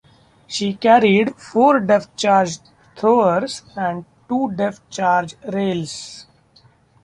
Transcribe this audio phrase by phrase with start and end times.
[0.47, 2.57] She carried four depth charge
[2.95, 6.25] throwers and two depth charge rails.